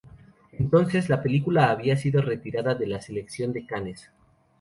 [0.53, 4.09] Entonces, la película había sido retirada de la selección a Canes.